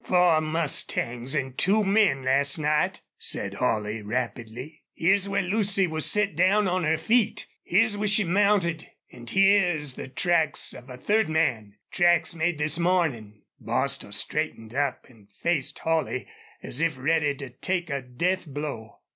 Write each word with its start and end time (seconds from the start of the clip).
"Four 0.03 0.41
mustangs 0.41 1.35
an' 1.35 1.53
two 1.53 1.83
men 1.83 2.23
last 2.23 2.57
night," 2.57 3.01
said 3.19 3.53
Holley, 3.53 4.01
rapidly. 4.01 4.81
"Here's 4.95 5.29
where 5.29 5.43
Lucy 5.43 5.85
was 5.85 6.07
set 6.07 6.35
down 6.35 6.67
on 6.67 6.83
her 6.85 6.97
feet. 6.97 7.45
Here's 7.63 7.95
where 7.97 8.07
she 8.07 8.23
mounted.... 8.23 8.89
An' 9.11 9.27
here's 9.27 9.93
the 9.93 10.07
tracks 10.07 10.73
of 10.73 10.89
a 10.89 10.97
third 10.97 11.29
man 11.29 11.75
tracks 11.91 12.33
made 12.33 12.57
this 12.57 12.79
mornin'." 12.79 13.43
Bostil 13.59 14.11
straightened 14.11 14.73
up 14.73 15.05
and 15.07 15.29
faced 15.29 15.77
Holley 15.77 16.25
as 16.63 16.81
if 16.81 16.97
ready 16.97 17.35
to 17.35 17.51
take 17.51 17.91
a 17.91 18.01
death 18.01 18.47
blow. 18.47 19.01